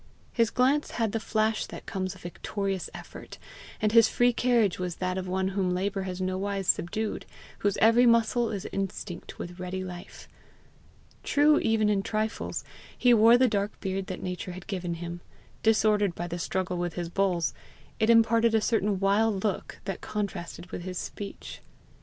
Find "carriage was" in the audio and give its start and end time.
4.33-4.95